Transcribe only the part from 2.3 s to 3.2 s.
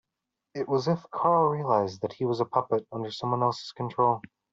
a puppet under